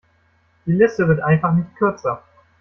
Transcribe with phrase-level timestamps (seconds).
[0.65, 2.23] Die Liste wird einfach nicht kürzer.